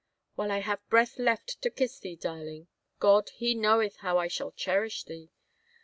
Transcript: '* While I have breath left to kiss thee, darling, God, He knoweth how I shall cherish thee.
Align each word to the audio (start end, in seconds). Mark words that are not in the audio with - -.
'* 0.19 0.35
While 0.35 0.51
I 0.51 0.61
have 0.61 0.89
breath 0.89 1.19
left 1.19 1.61
to 1.61 1.69
kiss 1.69 1.99
thee, 1.99 2.15
darling, 2.15 2.67
God, 2.97 3.29
He 3.35 3.53
knoweth 3.53 3.97
how 3.97 4.17
I 4.17 4.29
shall 4.29 4.49
cherish 4.51 5.03
thee. 5.03 5.29